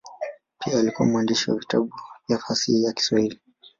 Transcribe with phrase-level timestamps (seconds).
[0.59, 1.93] Pia alikuwa mwandishi wa vitabu
[2.27, 3.39] vya fasihi ya Kiswahili.